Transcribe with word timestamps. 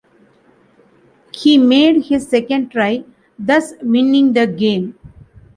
He 1.31 1.59
made 1.59 2.05
his 2.05 2.27
second 2.27 2.71
try, 2.71 3.03
thus 3.37 3.73
winning 3.83 4.33
the 4.33 4.47
game. 4.47 4.97